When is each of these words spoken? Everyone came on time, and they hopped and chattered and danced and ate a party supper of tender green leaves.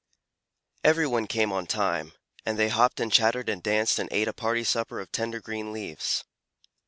Everyone 0.83 1.27
came 1.27 1.51
on 1.51 1.67
time, 1.67 2.13
and 2.43 2.57
they 2.57 2.69
hopped 2.69 2.99
and 2.99 3.11
chattered 3.13 3.47
and 3.49 3.61
danced 3.61 3.99
and 3.99 4.09
ate 4.11 4.27
a 4.27 4.33
party 4.33 4.63
supper 4.63 4.99
of 4.99 5.11
tender 5.11 5.39
green 5.39 5.71
leaves. 5.71 6.23